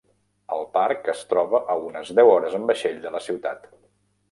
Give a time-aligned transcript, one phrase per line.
[0.55, 3.73] El parc es troba a unes deu hores en vaixell de la ciutat.